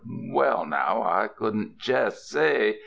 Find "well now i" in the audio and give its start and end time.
0.03-1.27